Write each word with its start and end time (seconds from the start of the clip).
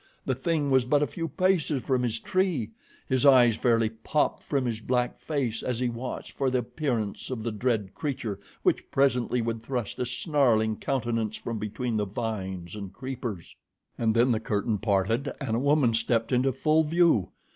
The 0.25 0.33
thing 0.33 0.71
was 0.71 0.83
but 0.83 1.03
a 1.03 1.05
few 1.05 1.27
paces 1.27 1.85
from 1.85 2.01
his 2.01 2.19
tree! 2.19 2.71
His 3.07 3.23
eyes 3.23 3.55
fairly 3.55 3.89
popped 3.91 4.41
from 4.43 4.65
his 4.65 4.79
black 4.79 5.19
face 5.19 5.61
as 5.61 5.79
he 5.79 5.89
watched 5.89 6.31
for 6.31 6.49
the 6.49 6.57
appearance 6.57 7.29
of 7.29 7.43
the 7.43 7.51
dread 7.51 7.93
creature 7.93 8.39
which 8.63 8.89
presently 8.89 9.43
would 9.43 9.61
thrust 9.61 9.99
a 9.99 10.05
snarling 10.07 10.77
countenance 10.77 11.35
from 11.35 11.59
between 11.59 11.97
the 11.97 12.05
vines 12.05 12.75
and 12.75 12.91
creepers. 12.91 13.55
And 13.95 14.15
then 14.15 14.31
the 14.31 14.39
curtain 14.39 14.79
parted 14.79 15.31
and 15.39 15.55
a 15.55 15.59
woman 15.59 15.93
stepped 15.93 16.31
into 16.31 16.51
full 16.51 16.83
view. 16.83 17.29